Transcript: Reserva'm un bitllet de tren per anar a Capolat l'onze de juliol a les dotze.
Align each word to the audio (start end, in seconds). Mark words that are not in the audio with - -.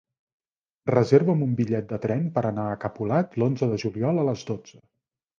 Reserva'm 0.91 1.43
un 1.47 1.51
bitllet 1.59 1.85
de 1.91 1.99
tren 2.05 2.23
per 2.37 2.43
anar 2.49 2.65
a 2.69 2.79
Capolat 2.85 3.37
l'onze 3.43 3.69
de 3.75 3.77
juliol 3.83 4.23
a 4.23 4.25
les 4.31 4.47
dotze. 4.49 4.81